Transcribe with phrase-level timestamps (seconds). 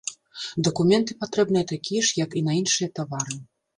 [0.67, 3.37] Дакументы патрэбныя такія ж, як і на іншыя тавары.